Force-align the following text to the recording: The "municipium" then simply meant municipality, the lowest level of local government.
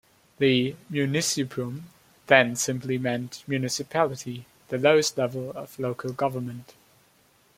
The 0.39 0.73
"municipium" 0.91 1.83
then 2.25 2.55
simply 2.55 2.97
meant 2.97 3.43
municipality, 3.45 4.47
the 4.69 4.79
lowest 4.79 5.15
level 5.15 5.51
of 5.51 5.77
local 5.77 6.11
government. 6.11 6.73